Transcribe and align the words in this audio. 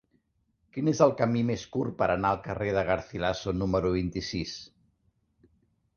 Quin 0.77 0.87
és 0.91 1.01
el 1.05 1.13
camí 1.19 1.43
més 1.49 1.65
curt 1.75 1.95
per 2.01 2.09
anar 2.13 2.31
al 2.37 2.41
carrer 2.47 2.71
de 2.79 2.85
Garcilaso 2.89 3.57
número 3.61 3.95
vint-i-sis? 4.01 4.59